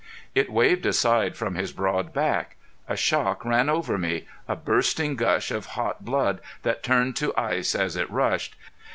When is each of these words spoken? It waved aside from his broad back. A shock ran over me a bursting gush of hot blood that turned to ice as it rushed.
It 0.33 0.49
waved 0.51 0.87
aside 0.87 1.35
from 1.37 1.53
his 1.53 1.71
broad 1.71 2.11
back. 2.11 2.55
A 2.87 2.95
shock 2.97 3.45
ran 3.45 3.69
over 3.69 3.99
me 3.99 4.25
a 4.47 4.55
bursting 4.55 5.15
gush 5.15 5.51
of 5.51 5.67
hot 5.77 6.03
blood 6.03 6.41
that 6.63 6.81
turned 6.81 7.15
to 7.17 7.35
ice 7.37 7.75
as 7.75 7.95
it 7.95 8.09
rushed. 8.09 8.55